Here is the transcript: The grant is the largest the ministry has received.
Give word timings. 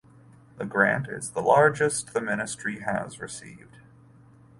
The 0.57 0.65
grant 0.65 1.07
is 1.07 1.29
the 1.29 1.43
largest 1.43 2.15
the 2.15 2.21
ministry 2.21 2.79
has 2.79 3.19
received. 3.19 3.81